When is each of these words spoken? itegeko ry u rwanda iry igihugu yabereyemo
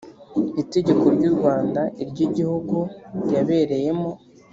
itegeko 0.61 1.05
ry 1.15 1.23
u 1.29 1.33
rwanda 1.35 1.81
iry 2.03 2.19
igihugu 2.27 2.77
yabereyemo 3.33 4.09